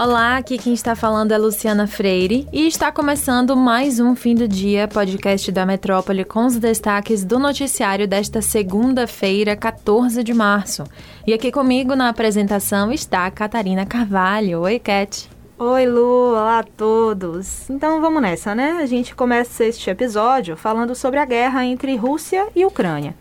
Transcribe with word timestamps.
Olá, 0.00 0.36
aqui 0.36 0.56
quem 0.58 0.74
está 0.74 0.94
falando 0.94 1.32
é 1.32 1.38
Luciana 1.38 1.84
Freire 1.88 2.46
e 2.52 2.68
está 2.68 2.92
começando 2.92 3.56
mais 3.56 3.98
um 3.98 4.14
Fim 4.14 4.36
do 4.36 4.46
Dia, 4.46 4.86
podcast 4.86 5.50
da 5.50 5.66
Metrópole 5.66 6.24
com 6.24 6.46
os 6.46 6.56
destaques 6.56 7.24
do 7.24 7.36
noticiário 7.36 8.06
desta 8.06 8.40
segunda-feira, 8.40 9.56
14 9.56 10.22
de 10.22 10.32
março. 10.32 10.84
E 11.26 11.34
aqui 11.34 11.50
comigo 11.50 11.96
na 11.96 12.10
apresentação 12.10 12.92
está 12.92 13.26
a 13.26 13.30
Catarina 13.32 13.84
Carvalho. 13.84 14.60
Oi, 14.60 14.78
Cat. 14.78 15.28
Oi, 15.58 15.86
Lu, 15.86 16.30
olá 16.30 16.60
a 16.60 16.62
todos. 16.62 17.68
Então 17.68 18.00
vamos 18.00 18.22
nessa, 18.22 18.54
né? 18.54 18.78
A 18.80 18.86
gente 18.86 19.16
começa 19.16 19.64
este 19.64 19.90
episódio 19.90 20.56
falando 20.56 20.94
sobre 20.94 21.18
a 21.18 21.24
guerra 21.24 21.64
entre 21.64 21.96
Rússia 21.96 22.46
e 22.54 22.64
Ucrânia. 22.64 23.16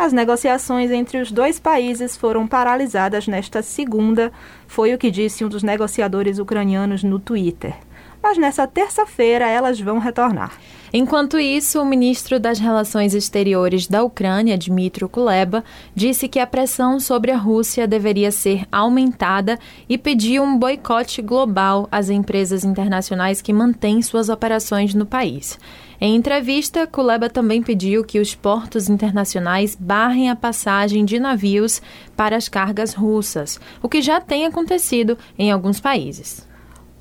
As 0.00 0.14
negociações 0.14 0.90
entre 0.90 1.20
os 1.20 1.30
dois 1.30 1.60
países 1.60 2.16
foram 2.16 2.46
paralisadas 2.46 3.28
nesta 3.28 3.60
segunda, 3.60 4.32
foi 4.66 4.94
o 4.94 4.98
que 4.98 5.10
disse 5.10 5.44
um 5.44 5.48
dos 5.50 5.62
negociadores 5.62 6.38
ucranianos 6.38 7.04
no 7.04 7.18
Twitter. 7.20 7.74
Mas 8.22 8.38
nessa 8.38 8.66
terça-feira 8.66 9.46
elas 9.46 9.78
vão 9.78 9.98
retornar. 9.98 10.52
Enquanto 10.90 11.38
isso, 11.38 11.82
o 11.82 11.84
ministro 11.84 12.40
das 12.40 12.58
Relações 12.58 13.12
Exteriores 13.12 13.86
da 13.86 14.02
Ucrânia, 14.02 14.56
Dmitry 14.56 15.06
Kuleba, 15.06 15.62
disse 15.94 16.28
que 16.28 16.38
a 16.38 16.46
pressão 16.46 16.98
sobre 16.98 17.30
a 17.30 17.36
Rússia 17.36 17.86
deveria 17.86 18.30
ser 18.32 18.64
aumentada 18.72 19.58
e 19.86 19.98
pediu 19.98 20.42
um 20.42 20.58
boicote 20.58 21.20
global 21.20 21.86
às 21.92 22.08
empresas 22.08 22.64
internacionais 22.64 23.42
que 23.42 23.52
mantêm 23.52 24.00
suas 24.00 24.30
operações 24.30 24.94
no 24.94 25.04
país. 25.04 25.58
Em 26.02 26.16
entrevista, 26.16 26.86
Kuleba 26.86 27.28
também 27.28 27.62
pediu 27.62 28.02
que 28.02 28.18
os 28.18 28.34
portos 28.34 28.88
internacionais 28.88 29.76
barrem 29.78 30.30
a 30.30 30.36
passagem 30.36 31.04
de 31.04 31.20
navios 31.20 31.82
para 32.16 32.36
as 32.36 32.48
cargas 32.48 32.94
russas, 32.94 33.60
o 33.82 33.88
que 33.88 34.00
já 34.00 34.18
tem 34.18 34.46
acontecido 34.46 35.18
em 35.38 35.50
alguns 35.50 35.78
países. 35.78 36.48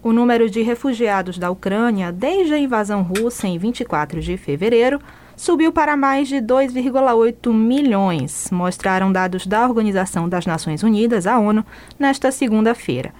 O 0.04 0.12
número 0.12 0.50
de 0.50 0.62
refugiados 0.62 1.38
da 1.38 1.50
Ucrânia 1.50 2.12
desde 2.12 2.54
a 2.54 2.60
invasão 2.60 3.02
russa 3.02 3.48
em 3.48 3.58
24 3.58 4.20
de 4.20 4.36
fevereiro 4.36 5.00
subiu 5.34 5.72
para 5.72 5.96
mais 5.96 6.28
de 6.28 6.36
2,8 6.36 7.54
milhões, 7.54 8.50
mostraram 8.52 9.14
dados 9.14 9.48
da 9.48 9.66
Organização 9.66 10.28
das 10.28 10.46
Nações 10.46 10.84
Unidas, 10.84 11.26
a 11.26 11.40
ONU, 11.40 11.66
nesta 11.98 12.34
segunda-feira. 12.34 13.14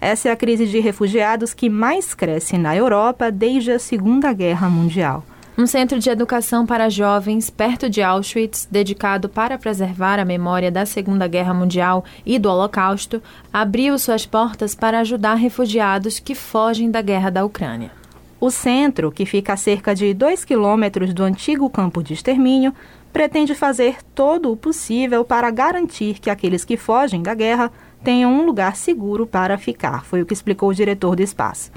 Essa 0.00 0.28
é 0.28 0.32
a 0.32 0.36
crise 0.36 0.66
de 0.66 0.78
refugiados 0.78 1.54
que 1.54 1.70
mais 1.70 2.14
cresce 2.14 2.58
na 2.58 2.76
Europa 2.76 3.30
desde 3.30 3.72
a 3.72 3.78
Segunda 3.78 4.32
Guerra 4.32 4.68
Mundial. 4.68 5.24
Um 5.58 5.66
centro 5.66 5.98
de 5.98 6.10
educação 6.10 6.66
para 6.66 6.90
jovens 6.90 7.48
perto 7.48 7.88
de 7.88 8.02
Auschwitz, 8.02 8.68
dedicado 8.70 9.26
para 9.26 9.56
preservar 9.56 10.18
a 10.18 10.24
memória 10.24 10.70
da 10.70 10.84
Segunda 10.84 11.26
Guerra 11.26 11.54
Mundial 11.54 12.04
e 12.26 12.38
do 12.38 12.50
Holocausto, 12.50 13.22
abriu 13.50 13.98
suas 13.98 14.26
portas 14.26 14.74
para 14.74 15.00
ajudar 15.00 15.36
refugiados 15.36 16.18
que 16.18 16.34
fogem 16.34 16.90
da 16.90 17.00
guerra 17.00 17.30
da 17.30 17.42
Ucrânia. 17.42 17.90
O 18.38 18.50
centro, 18.50 19.10
que 19.10 19.24
fica 19.24 19.54
a 19.54 19.56
cerca 19.56 19.94
de 19.94 20.12
2 20.12 20.44
quilômetros 20.44 21.14
do 21.14 21.24
antigo 21.24 21.70
campo 21.70 22.02
de 22.02 22.12
extermínio, 22.12 22.74
pretende 23.10 23.54
fazer 23.54 23.96
todo 24.14 24.52
o 24.52 24.56
possível 24.58 25.24
para 25.24 25.50
garantir 25.50 26.18
que 26.18 26.28
aqueles 26.28 26.66
que 26.66 26.76
fogem 26.76 27.22
da 27.22 27.32
guerra 27.32 27.72
tenham 28.02 28.32
um 28.32 28.44
lugar 28.44 28.76
seguro 28.76 29.26
para 29.26 29.58
ficar, 29.58 30.04
foi 30.04 30.22
o 30.22 30.26
que 30.26 30.34
explicou 30.34 30.68
o 30.68 30.74
diretor 30.74 31.16
do 31.16 31.22
espaço. 31.22 31.70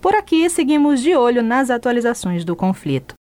Por 0.00 0.14
aqui, 0.14 0.50
seguimos 0.50 1.00
de 1.00 1.14
olho 1.14 1.42
nas 1.42 1.70
atualizações 1.70 2.44
do 2.44 2.56
conflito. 2.56 3.14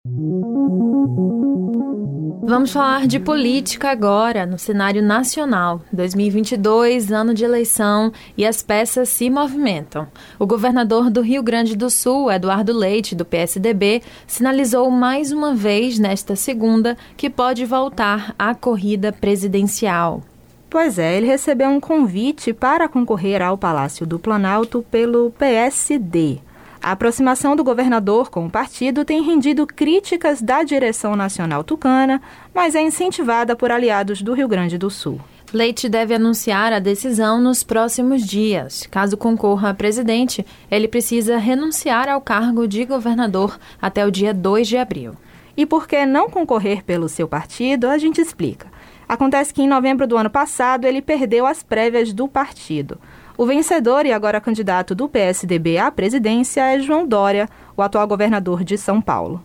Vamos 2.44 2.72
falar 2.72 3.08
de 3.08 3.20
política 3.20 3.92
agora, 3.92 4.46
no 4.46 4.58
cenário 4.58 5.02
nacional. 5.02 5.80
2022, 5.94 7.12
ano 7.12 7.34
de 7.34 7.46
eleição, 7.46 8.12
e 8.36 8.46
as 8.46 8.64
peças 8.64 9.10
se 9.10 9.30
movimentam. 9.30 10.08
O 10.40 10.48
governador 10.48 11.12
do 11.12 11.22
Rio 11.22 11.44
Grande 11.44 11.78
do 11.78 11.90
Sul, 11.90 12.32
Eduardo 12.32 12.74
Leite, 12.74 13.16
do 13.16 13.24
PSDB, 13.24 14.02
sinalizou 14.26 14.90
mais 14.90 15.32
uma 15.32 15.54
vez 15.54 16.00
nesta 16.00 16.36
segunda 16.36 16.98
que 17.16 17.30
pode 17.30 17.64
voltar 17.64 18.34
à 18.38 18.56
corrida 18.56 19.14
presidencial. 19.14 20.22
Pois 20.72 20.98
é, 20.98 21.18
ele 21.18 21.28
recebeu 21.28 21.68
um 21.68 21.82
convite 21.82 22.54
para 22.54 22.88
concorrer 22.88 23.42
ao 23.42 23.58
Palácio 23.58 24.06
do 24.06 24.18
Planalto 24.18 24.82
pelo 24.90 25.30
PSD. 25.32 26.38
A 26.82 26.92
aproximação 26.94 27.58
do 27.58 27.64
governador 27.64 28.30
com 28.30 28.46
o 28.46 28.50
partido 28.50 29.04
tem 29.04 29.22
rendido 29.22 29.68
críticas 29.68 30.42
da 30.42 30.64
direção 30.64 31.14
nacional 31.14 31.62
tucana, 31.62 32.22
mas 32.56 32.74
é 32.74 32.82
incentivada 32.82 33.54
por 33.54 33.70
aliados 33.70 34.22
do 34.22 34.34
Rio 34.34 34.48
Grande 34.48 34.78
do 34.78 34.90
Sul. 34.90 35.20
Leite 35.52 35.90
deve 35.90 36.16
anunciar 36.16 36.72
a 36.72 36.80
decisão 36.80 37.42
nos 37.42 37.64
próximos 37.64 38.26
dias. 38.26 38.88
Caso 38.90 39.18
concorra 39.18 39.72
a 39.72 39.74
presidente, 39.74 40.46
ele 40.72 40.88
precisa 40.88 41.38
renunciar 41.38 42.08
ao 42.08 42.22
cargo 42.22 42.66
de 42.66 42.86
governador 42.86 43.60
até 43.82 44.06
o 44.06 44.10
dia 44.10 44.34
2 44.34 44.70
de 44.70 44.78
abril. 44.78 45.18
E 45.58 45.66
por 45.66 45.86
que 45.86 46.06
não 46.06 46.30
concorrer 46.30 46.82
pelo 46.86 47.10
seu 47.10 47.28
partido, 47.28 47.90
a 47.90 47.98
gente 47.98 48.22
explica. 48.22 48.71
Acontece 49.12 49.54
que 49.54 49.62
em 49.62 49.68
novembro 49.68 50.08
do 50.08 50.16
ano 50.16 50.30
passado 50.30 50.86
ele 50.86 51.02
perdeu 51.02 51.46
as 51.46 51.62
prévias 51.62 52.14
do 52.14 52.30
partido. 52.30 52.98
O 53.38 53.46
vencedor 53.46 54.06
e 54.06 54.14
agora 54.14 54.40
candidato 54.40 54.96
do 54.96 55.10
PSDB 55.10 55.78
à 55.78 55.92
presidência 55.92 56.62
é 56.62 56.80
João 56.80 57.06
Dória, 57.06 57.50
o 57.76 57.82
atual 57.82 58.08
governador 58.08 58.64
de 58.64 58.78
São 58.78 59.02
Paulo. 59.02 59.42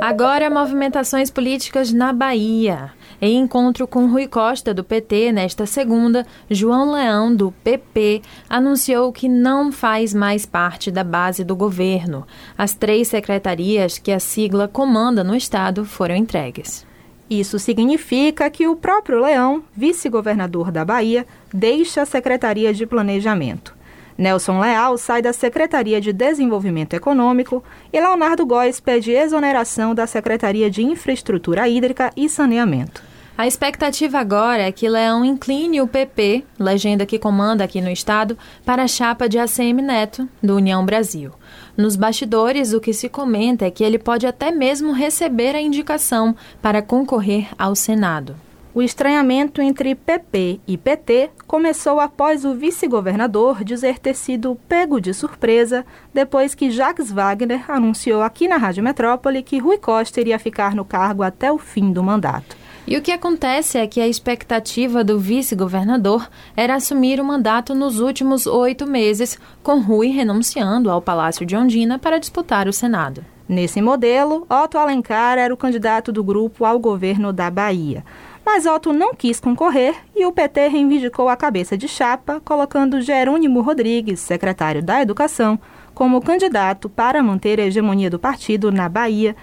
Agora, 0.00 0.48
movimentações 0.48 1.32
políticas 1.32 1.92
na 1.92 2.12
Bahia. 2.12 2.92
Em 3.20 3.38
encontro 3.38 3.88
com 3.88 4.06
Rui 4.06 4.28
Costa, 4.28 4.72
do 4.72 4.84
PT, 4.84 5.32
nesta 5.32 5.66
segunda, 5.66 6.24
João 6.48 6.92
Leão, 6.92 7.34
do 7.34 7.50
PP, 7.64 8.22
anunciou 8.48 9.12
que 9.12 9.28
não 9.28 9.72
faz 9.72 10.14
mais 10.14 10.46
parte 10.46 10.92
da 10.92 11.02
base 11.02 11.42
do 11.42 11.56
governo. 11.56 12.24
As 12.56 12.72
três 12.72 13.08
secretarias 13.08 13.98
que 13.98 14.12
a 14.12 14.20
sigla 14.20 14.68
comanda 14.68 15.24
no 15.24 15.34
Estado 15.34 15.84
foram 15.84 16.14
entregues. 16.14 16.85
Isso 17.28 17.58
significa 17.58 18.48
que 18.48 18.68
o 18.68 18.76
próprio 18.76 19.20
Leão, 19.20 19.64
vice-governador 19.76 20.70
da 20.70 20.84
Bahia, 20.84 21.26
deixa 21.52 22.02
a 22.02 22.06
Secretaria 22.06 22.72
de 22.72 22.86
Planejamento. 22.86 23.74
Nelson 24.16 24.60
Leal 24.60 24.96
sai 24.96 25.20
da 25.20 25.32
Secretaria 25.32 26.00
de 26.00 26.12
Desenvolvimento 26.12 26.94
Econômico 26.94 27.62
e 27.92 28.00
Leonardo 28.00 28.46
Góes 28.46 28.80
pede 28.80 29.12
exoneração 29.12 29.94
da 29.94 30.06
Secretaria 30.06 30.70
de 30.70 30.82
Infraestrutura 30.82 31.68
Hídrica 31.68 32.10
e 32.16 32.28
Saneamento. 32.28 33.02
A 33.36 33.46
expectativa 33.46 34.18
agora 34.18 34.62
é 34.62 34.72
que 34.72 34.88
Leão 34.88 35.22
incline 35.22 35.82
o 35.82 35.86
PP, 35.86 36.42
legenda 36.58 37.04
que 37.04 37.18
comanda 37.18 37.62
aqui 37.62 37.82
no 37.82 37.90
estado, 37.90 38.38
para 38.64 38.84
a 38.84 38.88
chapa 38.88 39.28
de 39.28 39.38
ACM 39.38 39.82
Neto, 39.82 40.26
do 40.42 40.56
União 40.56 40.86
Brasil. 40.86 41.32
Nos 41.76 41.94
bastidores, 41.94 42.72
o 42.72 42.80
que 42.80 42.94
se 42.94 43.06
comenta 43.06 43.66
é 43.66 43.70
que 43.70 43.84
ele 43.84 43.98
pode 43.98 44.26
até 44.26 44.50
mesmo 44.50 44.92
receber 44.92 45.54
a 45.54 45.60
indicação 45.60 46.34
para 46.62 46.80
concorrer 46.80 47.48
ao 47.58 47.74
Senado. 47.74 48.34
O 48.72 48.82
estranhamento 48.82 49.60
entre 49.60 49.94
PP 49.94 50.60
e 50.66 50.76
PT 50.76 51.30
começou 51.46 52.00
após 52.00 52.44
o 52.44 52.54
vice-governador 52.54 53.62
dizer 53.62 53.98
ter 53.98 54.14
sido 54.14 54.58
pego 54.68 55.00
de 55.00 55.12
surpresa 55.14 55.84
depois 56.12 56.54
que 56.54 56.70
Jacques 56.70 57.10
Wagner 57.10 57.70
anunciou 57.70 58.22
aqui 58.22 58.48
na 58.48 58.56
Rádio 58.56 58.82
Metrópole 58.82 59.42
que 59.42 59.58
Rui 59.58 59.78
Costa 59.78 60.20
iria 60.20 60.38
ficar 60.38 60.74
no 60.74 60.84
cargo 60.84 61.22
até 61.22 61.52
o 61.52 61.58
fim 61.58 61.90
do 61.92 62.02
mandato. 62.02 62.56
E 62.86 62.96
o 62.96 63.02
que 63.02 63.10
acontece 63.10 63.78
é 63.78 63.86
que 63.86 64.00
a 64.00 64.06
expectativa 64.06 65.02
do 65.02 65.18
vice-governador 65.18 66.28
era 66.56 66.76
assumir 66.76 67.20
o 67.20 67.24
mandato 67.24 67.74
nos 67.74 67.98
últimos 67.98 68.46
oito 68.46 68.86
meses, 68.86 69.36
com 69.60 69.80
Rui 69.80 70.08
renunciando 70.10 70.88
ao 70.88 71.02
Palácio 71.02 71.44
de 71.44 71.56
Ondina 71.56 71.98
para 71.98 72.20
disputar 72.20 72.68
o 72.68 72.72
Senado. 72.72 73.24
Nesse 73.48 73.82
modelo, 73.82 74.46
Otto 74.48 74.78
Alencar 74.78 75.36
era 75.36 75.52
o 75.52 75.56
candidato 75.56 76.12
do 76.12 76.22
grupo 76.22 76.64
ao 76.64 76.78
governo 76.78 77.32
da 77.32 77.50
Bahia. 77.50 78.04
Mas 78.44 78.66
Otto 78.66 78.92
não 78.92 79.12
quis 79.12 79.40
concorrer 79.40 79.96
e 80.14 80.24
o 80.24 80.30
PT 80.30 80.68
reivindicou 80.68 81.28
a 81.28 81.36
cabeça 81.36 81.76
de 81.76 81.88
chapa, 81.88 82.40
colocando 82.44 83.00
Jerônimo 83.00 83.62
Rodrigues, 83.62 84.20
secretário 84.20 84.80
da 84.80 85.02
Educação, 85.02 85.58
como 85.92 86.20
candidato 86.20 86.88
para 86.88 87.22
manter 87.22 87.58
a 87.58 87.64
hegemonia 87.64 88.10
do 88.10 88.18
partido 88.18 88.70
na 88.70 88.88
Bahia, 88.88 89.34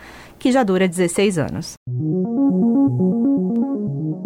que 0.44 0.52
já 0.52 0.62
dura 0.62 0.90
16 0.90 1.38
anos. 1.38 1.74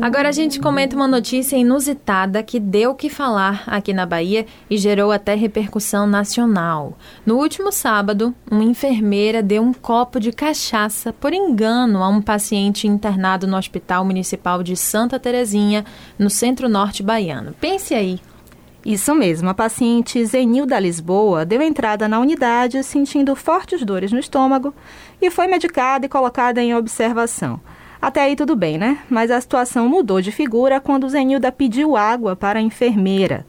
Agora 0.01 0.29
a 0.29 0.31
gente 0.31 0.59
comenta 0.59 0.95
uma 0.95 1.07
notícia 1.07 1.55
inusitada 1.55 2.41
que 2.41 2.59
deu 2.59 2.89
o 2.89 2.95
que 2.95 3.07
falar 3.07 3.63
aqui 3.67 3.93
na 3.93 4.03
Bahia 4.03 4.47
e 4.67 4.79
gerou 4.79 5.11
até 5.11 5.35
repercussão 5.35 6.07
nacional. 6.07 6.97
No 7.23 7.37
último 7.37 7.71
sábado, 7.71 8.33
uma 8.49 8.63
enfermeira 8.63 9.43
deu 9.43 9.61
um 9.61 9.71
copo 9.71 10.19
de 10.19 10.31
cachaça 10.31 11.13
por 11.13 11.33
engano 11.33 12.01
a 12.01 12.09
um 12.09 12.19
paciente 12.19 12.87
internado 12.87 13.45
no 13.45 13.55
Hospital 13.55 14.03
Municipal 14.03 14.63
de 14.63 14.75
Santa 14.75 15.19
Terezinha, 15.19 15.85
no 16.17 16.31
centro-norte 16.31 17.03
baiano. 17.03 17.53
Pense 17.61 17.93
aí. 17.93 18.19
Isso 18.87 19.13
mesmo, 19.13 19.49
a 19.49 19.53
paciente 19.53 20.23
Zenilda 20.25 20.79
Lisboa 20.79 21.45
deu 21.45 21.61
entrada 21.61 22.07
na 22.07 22.21
unidade 22.21 22.81
sentindo 22.83 23.35
fortes 23.35 23.83
dores 23.83 24.13
no 24.13 24.19
estômago 24.19 24.73
e 25.21 25.29
foi 25.29 25.47
medicada 25.47 26.05
e 26.05 26.09
colocada 26.09 26.61
em 26.61 26.75
observação. 26.75 27.59
Até 28.01 28.21
aí 28.21 28.35
tudo 28.35 28.55
bem, 28.55 28.77
né? 28.77 28.99
Mas 29.09 29.31
a 29.31 29.41
situação 29.41 29.89
mudou 29.89 30.21
de 30.21 30.31
figura 30.31 30.79
quando 30.79 31.09
Zenilda 31.09 31.51
pediu 31.51 31.95
água 31.95 32.35
para 32.35 32.59
a 32.59 32.61
enfermeira. 32.61 33.45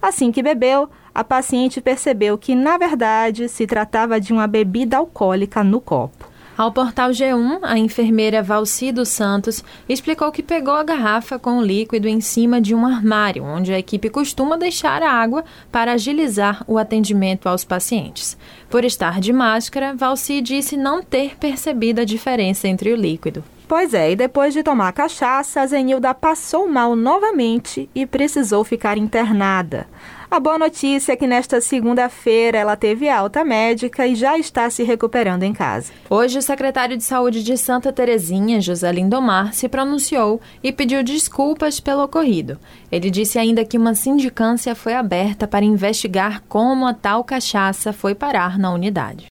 Assim 0.00 0.32
que 0.32 0.42
bebeu, 0.42 0.88
a 1.14 1.22
paciente 1.22 1.80
percebeu 1.80 2.36
que, 2.36 2.54
na 2.54 2.76
verdade, 2.76 3.48
se 3.48 3.66
tratava 3.66 4.20
de 4.20 4.32
uma 4.32 4.46
bebida 4.46 4.96
alcoólica 4.96 5.62
no 5.62 5.80
copo. 5.80 6.31
Ao 6.62 6.70
portal 6.70 7.10
G1, 7.10 7.58
a 7.62 7.76
enfermeira 7.76 8.40
Valcido 8.40 9.04
Santos 9.04 9.64
explicou 9.88 10.30
que 10.30 10.44
pegou 10.44 10.74
a 10.74 10.84
garrafa 10.84 11.36
com 11.36 11.58
o 11.58 11.60
líquido 11.60 12.06
em 12.06 12.20
cima 12.20 12.60
de 12.60 12.72
um 12.72 12.86
armário, 12.86 13.42
onde 13.42 13.74
a 13.74 13.78
equipe 13.80 14.08
costuma 14.08 14.56
deixar 14.56 15.02
a 15.02 15.10
água 15.10 15.44
para 15.72 15.94
agilizar 15.94 16.62
o 16.68 16.78
atendimento 16.78 17.48
aos 17.48 17.64
pacientes. 17.64 18.38
Por 18.70 18.84
estar 18.84 19.18
de 19.18 19.32
máscara, 19.32 19.92
Valci 19.92 20.40
disse 20.40 20.76
não 20.76 21.02
ter 21.02 21.36
percebido 21.36 22.00
a 22.00 22.04
diferença 22.04 22.68
entre 22.68 22.92
o 22.92 22.96
líquido. 22.96 23.42
Pois 23.66 23.92
é, 23.92 24.12
e 24.12 24.16
depois 24.16 24.54
de 24.54 24.62
tomar 24.62 24.92
cachaça, 24.92 25.62
a 25.62 25.66
Zenilda 25.66 26.14
passou 26.14 26.68
mal 26.68 26.94
novamente 26.94 27.90
e 27.92 28.06
precisou 28.06 28.62
ficar 28.62 28.96
internada. 28.96 29.88
A 30.32 30.40
boa 30.40 30.58
notícia 30.58 31.12
é 31.12 31.16
que 31.16 31.26
nesta 31.26 31.60
segunda-feira 31.60 32.56
ela 32.56 32.74
teve 32.74 33.06
alta 33.06 33.44
médica 33.44 34.06
e 34.06 34.14
já 34.14 34.38
está 34.38 34.70
se 34.70 34.82
recuperando 34.82 35.42
em 35.42 35.52
casa. 35.52 35.92
Hoje, 36.08 36.38
o 36.38 36.42
secretário 36.42 36.96
de 36.96 37.04
Saúde 37.04 37.42
de 37.42 37.54
Santa 37.58 37.92
Terezinha, 37.92 38.58
José 38.58 38.90
Lindomar, 38.90 39.52
se 39.52 39.68
pronunciou 39.68 40.40
e 40.62 40.72
pediu 40.72 41.02
desculpas 41.02 41.80
pelo 41.80 42.02
ocorrido. 42.02 42.58
Ele 42.90 43.10
disse 43.10 43.38
ainda 43.38 43.62
que 43.62 43.76
uma 43.76 43.94
sindicância 43.94 44.74
foi 44.74 44.94
aberta 44.94 45.46
para 45.46 45.66
investigar 45.66 46.42
como 46.48 46.86
a 46.86 46.94
tal 46.94 47.22
cachaça 47.24 47.92
foi 47.92 48.14
parar 48.14 48.58
na 48.58 48.72
unidade. 48.72 49.26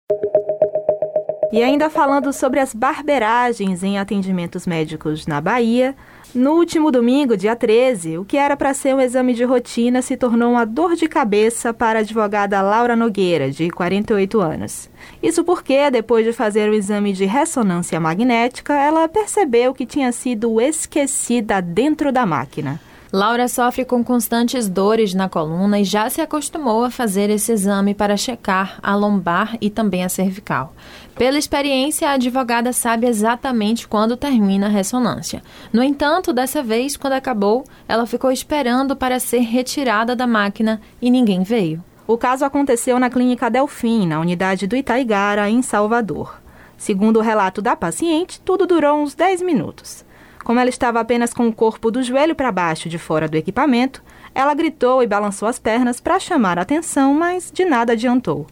E 1.52 1.64
ainda 1.64 1.90
falando 1.90 2.32
sobre 2.32 2.60
as 2.60 2.76
barberagens 2.76 3.84
em 3.84 3.98
atendimentos 3.98 4.68
médicos 4.68 5.26
na 5.26 5.42
Bahia, 5.42 5.96
no 6.34 6.52
último 6.52 6.92
domingo, 6.92 7.36
dia 7.36 7.56
13, 7.56 8.20
o 8.20 8.24
que 8.24 8.38
era 8.38 8.56
para 8.56 8.72
ser 8.72 8.94
um 8.94 9.02
exame 9.02 9.34
de 9.34 9.44
rotina 9.44 10.00
se 10.04 10.16
tornou 10.16 10.52
uma 10.52 10.64
dor 10.64 10.96
de 10.96 11.08
cabeça 11.08 11.74
para 11.74 11.98
a 11.98 12.02
advogada 12.04 12.62
Laura 12.62 12.96
Nogueira, 12.96 13.50
de 13.50 13.72
48 13.72 14.40
anos. 14.40 14.92
Isso 15.24 15.44
porque, 15.44 15.90
depois 15.90 16.24
de 16.24 16.32
fazer 16.32 16.70
o 16.70 16.74
exame 16.76 17.14
de 17.14 17.26
ressonância 17.26 18.00
magnética, 18.00 18.76
ela 18.76 19.08
percebeu 19.08 19.74
que 19.74 19.88
tinha 19.88 20.12
sido 20.12 20.62
esquecida 20.62 21.60
dentro 21.64 22.12
da 22.12 22.28
máquina. 22.28 22.80
Laura 23.12 23.48
sofre 23.48 23.84
com 23.86 24.04
constantes 24.04 24.70
dores 24.70 25.16
na 25.16 25.28
coluna 25.28 25.80
e 25.80 25.84
já 25.84 26.08
se 26.12 26.22
acostumou 26.22 26.84
a 26.84 26.92
fazer 26.92 27.32
esse 27.32 27.52
exame 27.52 27.96
para 27.96 28.16
checar 28.16 28.78
a 28.84 28.96
lombar 28.96 29.58
e 29.60 29.68
também 29.68 30.04
a 30.04 30.10
cervical. 30.10 30.76
Pela 31.16 31.40
experiência, 31.40 32.08
a 32.08 32.14
advogada 32.14 32.72
sabe 32.72 33.08
exatamente 33.08 33.88
quando 33.88 34.16
termina 34.16 34.68
a 34.68 34.70
ressonância. 34.70 35.42
No 35.74 35.82
entanto, 35.82 36.32
dessa 36.32 36.62
vez, 36.62 36.96
quando 36.96 37.14
acabou, 37.14 37.64
ela 37.88 38.06
ficou 38.06 38.32
esperando 38.32 38.96
para 38.96 39.20
ser 39.20 39.40
retirada 39.40 40.16
da 40.16 40.28
máquina 40.28 40.80
e 41.02 41.10
ninguém 41.10 41.42
veio. 41.42 41.84
O 42.06 42.16
caso 42.16 42.46
aconteceu 42.46 43.00
na 43.00 43.10
Clínica 43.10 43.50
Delfim, 43.50 44.06
na 44.06 44.20
unidade 44.20 44.68
do 44.68 44.76
Itaigara, 44.76 45.50
em 45.50 45.64
Salvador. 45.64 46.40
Segundo 46.78 47.18
o 47.18 47.24
relato 47.24 47.60
da 47.60 47.76
paciente, 47.76 48.40
tudo 48.40 48.68
durou 48.68 49.02
uns 49.02 49.16
10 49.16 49.42
minutos. 49.42 50.06
Como 50.44 50.60
ela 50.60 50.70
estava 50.70 51.00
apenas 51.00 51.34
com 51.34 51.48
o 51.48 51.54
corpo 51.54 51.92
do 51.92 52.02
joelho 52.02 52.36
para 52.36 52.52
baixo 52.52 52.90
de 52.90 52.98
fora 52.98 53.28
do 53.28 53.38
equipamento, 53.38 54.02
ela 54.34 54.54
gritou 54.54 55.04
e 55.04 55.08
balançou 55.08 55.48
as 55.48 55.60
pernas 55.60 56.00
para 56.00 56.20
chamar 56.20 56.58
a 56.58 56.62
atenção, 56.62 57.14
mas 57.14 57.52
de 57.52 57.66
nada 57.66 57.94
adiantou. 57.94 58.48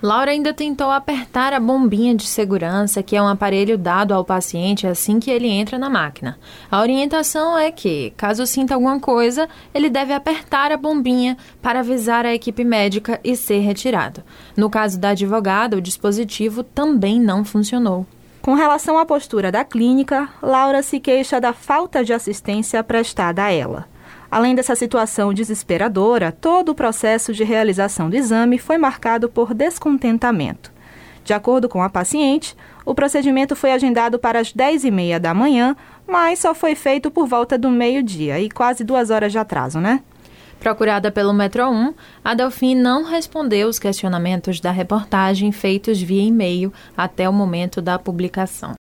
Laura 0.00 0.30
ainda 0.30 0.54
tentou 0.54 0.92
apertar 0.92 1.52
a 1.52 1.58
bombinha 1.58 2.14
de 2.14 2.24
segurança, 2.24 3.02
que 3.02 3.16
é 3.16 3.22
um 3.22 3.26
aparelho 3.26 3.76
dado 3.76 4.14
ao 4.14 4.24
paciente 4.24 4.86
assim 4.86 5.18
que 5.18 5.28
ele 5.28 5.48
entra 5.48 5.76
na 5.76 5.90
máquina. 5.90 6.38
A 6.70 6.80
orientação 6.80 7.58
é 7.58 7.72
que, 7.72 8.12
caso 8.16 8.46
sinta 8.46 8.74
alguma 8.74 9.00
coisa, 9.00 9.48
ele 9.74 9.90
deve 9.90 10.12
apertar 10.12 10.70
a 10.70 10.76
bombinha 10.76 11.36
para 11.60 11.80
avisar 11.80 12.24
a 12.24 12.32
equipe 12.32 12.62
médica 12.62 13.18
e 13.24 13.34
ser 13.34 13.58
retirado. 13.58 14.22
No 14.56 14.70
caso 14.70 15.00
da 15.00 15.08
advogada, 15.08 15.76
o 15.76 15.82
dispositivo 15.82 16.62
também 16.62 17.20
não 17.20 17.44
funcionou. 17.44 18.06
Com 18.48 18.54
relação 18.54 18.96
à 18.98 19.04
postura 19.04 19.52
da 19.52 19.62
clínica, 19.62 20.26
Laura 20.40 20.82
se 20.82 20.98
queixa 20.98 21.38
da 21.38 21.52
falta 21.52 22.02
de 22.02 22.14
assistência 22.14 22.82
prestada 22.82 23.44
a 23.44 23.52
ela. 23.52 23.86
Além 24.30 24.54
dessa 24.54 24.74
situação 24.74 25.34
desesperadora, 25.34 26.32
todo 26.32 26.70
o 26.70 26.74
processo 26.74 27.34
de 27.34 27.44
realização 27.44 28.08
do 28.08 28.16
exame 28.16 28.56
foi 28.56 28.78
marcado 28.78 29.28
por 29.28 29.52
descontentamento. 29.52 30.72
De 31.22 31.34
acordo 31.34 31.68
com 31.68 31.82
a 31.82 31.90
paciente, 31.90 32.56
o 32.86 32.94
procedimento 32.94 33.54
foi 33.54 33.70
agendado 33.70 34.18
para 34.18 34.40
as 34.40 34.50
10h30 34.50 35.18
da 35.18 35.34
manhã, 35.34 35.76
mas 36.06 36.38
só 36.38 36.54
foi 36.54 36.74
feito 36.74 37.10
por 37.10 37.26
volta 37.26 37.58
do 37.58 37.68
meio-dia 37.68 38.40
e 38.40 38.48
quase 38.48 38.82
duas 38.82 39.10
horas 39.10 39.30
de 39.30 39.36
atraso, 39.36 39.78
né? 39.78 40.02
Procurada 40.60 41.10
pelo 41.10 41.32
Metro 41.32 41.70
1, 41.70 41.94
a 42.24 42.34
Delfim 42.34 42.74
não 42.74 43.04
respondeu 43.04 43.68
os 43.68 43.78
questionamentos 43.78 44.60
da 44.60 44.70
reportagem 44.70 45.52
feitos 45.52 46.00
via 46.00 46.22
e-mail 46.22 46.72
até 46.96 47.28
o 47.28 47.32
momento 47.32 47.80
da 47.80 47.98
publicação. 47.98 48.74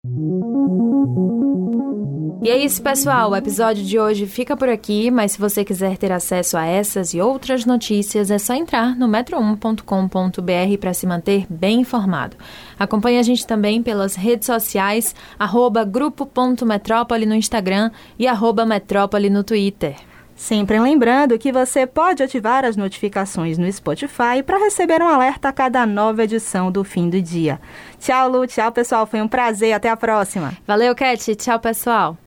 E 2.45 2.51
é 2.51 2.59
isso, 2.59 2.83
pessoal. 2.83 3.31
O 3.31 3.37
episódio 3.37 3.83
de 3.83 3.99
hoje 3.99 4.27
fica 4.27 4.55
por 4.55 4.69
aqui, 4.69 5.11
mas 5.11 5.33
se 5.33 5.39
você 5.39 5.65
quiser 5.65 5.97
ter 5.97 6.13
acesso 6.13 6.59
a 6.59 6.67
essas 6.67 7.15
e 7.15 7.21
outras 7.21 7.65
notícias, 7.65 8.31
é 8.31 8.39
só 8.39 8.53
entrar 8.53 8.95
no 8.95 9.09
metro1.com.br 9.09 10.79
para 10.79 10.93
se 10.93 11.07
manter 11.07 11.47
bem 11.49 11.81
informado. 11.81 12.37
Acompanhe 12.79 13.19
a 13.19 13.23
gente 13.23 13.47
também 13.47 13.83
pelas 13.83 14.15
redes 14.15 14.45
sociais, 14.45 15.15
arroba 15.39 15.85
grupo.metrópole 15.85 17.25
no 17.25 17.35
Instagram 17.35 17.91
e 18.19 18.27
arroba 18.27 18.67
metrópole 18.67 19.31
no 19.31 19.43
Twitter. 19.43 19.97
Sempre 20.37 20.81
lembrando 20.81 21.39
que 21.39 21.53
você 21.53 21.87
pode 21.87 22.23
ativar 22.23 22.65
as 22.65 22.77
notificações 22.77 23.57
no 23.57 23.71
Spotify 23.73 24.43
para 24.45 24.59
receber 24.59 25.01
um 25.01 25.09
alerta 25.09 25.49
a 25.49 25.53
cada 25.53 25.87
nova 25.87 26.25
edição 26.25 26.71
do 26.71 26.83
fim 26.83 27.09
do 27.09 27.21
dia. 27.23 27.61
Tchau, 27.99 28.29
Lu. 28.29 28.47
Tchau, 28.47 28.73
pessoal. 28.73 29.07
Foi 29.07 29.23
um 29.23 29.29
prazer. 29.29 29.73
Até 29.73 29.89
a 29.89 29.97
próxima. 29.97 30.53
Valeu, 30.67 30.95
Cat. 30.95 31.35
Tchau, 31.37 31.61
pessoal. 31.61 32.19